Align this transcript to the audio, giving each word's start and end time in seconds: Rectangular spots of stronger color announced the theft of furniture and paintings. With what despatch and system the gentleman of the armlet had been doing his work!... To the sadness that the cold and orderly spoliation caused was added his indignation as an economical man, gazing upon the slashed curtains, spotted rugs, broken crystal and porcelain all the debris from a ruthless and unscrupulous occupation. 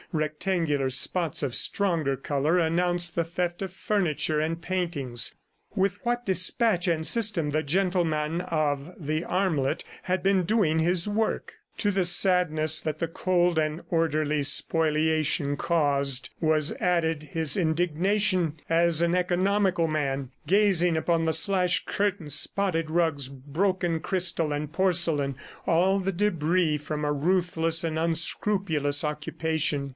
Rectangular 0.13 0.89
spots 0.89 1.41
of 1.41 1.55
stronger 1.55 2.17
color 2.17 2.57
announced 2.59 3.15
the 3.15 3.23
theft 3.23 3.61
of 3.61 3.71
furniture 3.71 4.41
and 4.41 4.61
paintings. 4.61 5.35
With 5.73 6.03
what 6.05 6.25
despatch 6.25 6.85
and 6.87 7.07
system 7.07 7.51
the 7.51 7.63
gentleman 7.63 8.41
of 8.41 8.93
the 8.99 9.23
armlet 9.23 9.85
had 10.03 10.21
been 10.23 10.43
doing 10.43 10.79
his 10.79 11.07
work!... 11.07 11.53
To 11.77 11.91
the 11.91 12.03
sadness 12.03 12.81
that 12.81 12.97
the 12.99 13.07
cold 13.07 13.57
and 13.59 13.81
orderly 13.89 14.43
spoliation 14.43 15.55
caused 15.55 16.29
was 16.41 16.73
added 16.81 17.23
his 17.31 17.55
indignation 17.55 18.59
as 18.69 19.01
an 19.01 19.15
economical 19.15 19.87
man, 19.87 20.31
gazing 20.47 20.97
upon 20.97 21.23
the 21.23 21.31
slashed 21.33 21.85
curtains, 21.85 22.35
spotted 22.35 22.89
rugs, 22.89 23.29
broken 23.29 24.01
crystal 24.01 24.51
and 24.51 24.73
porcelain 24.73 25.35
all 25.65 25.99
the 25.99 26.11
debris 26.11 26.77
from 26.79 27.05
a 27.05 27.13
ruthless 27.13 27.81
and 27.85 27.97
unscrupulous 27.97 29.05
occupation. 29.05 29.89